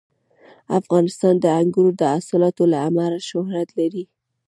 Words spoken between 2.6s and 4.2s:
له امله شهرت لري.